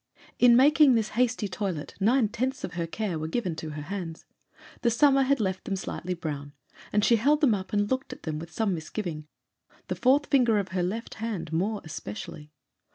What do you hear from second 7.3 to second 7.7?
them